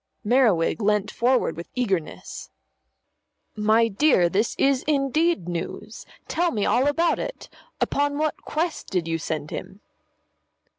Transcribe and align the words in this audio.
Merriwig 0.25 0.81
leant 0.81 1.11
forward 1.11 1.55
with 1.55 1.69
eagerness. 1.75 2.49
"My 3.55 3.87
dear, 3.87 4.29
this 4.29 4.55
is 4.57 4.81
indeed 4.87 5.47
news. 5.47 6.07
Tell 6.27 6.49
me 6.49 6.65
all 6.65 6.87
about 6.87 7.19
it. 7.19 7.49
Upon 7.79 8.17
what 8.17 8.41
quest 8.41 8.87
did 8.87 9.07
you 9.07 9.19
send 9.19 9.51
him?" 9.51 9.81